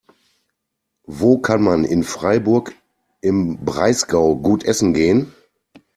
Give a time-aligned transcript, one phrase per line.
[1.05, 2.73] Wo kann man in Freiburg
[3.21, 5.31] im Breisgau gut essen gehen?